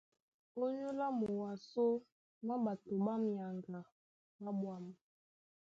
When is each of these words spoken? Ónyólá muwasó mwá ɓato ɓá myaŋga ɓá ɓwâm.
Ónyólá 0.63 1.05
muwasó 1.19 1.85
mwá 2.45 2.55
ɓato 2.63 2.91
ɓá 3.05 3.13
myaŋga 3.25 3.79
ɓá 4.43 4.51
ɓwâm. 4.59 4.85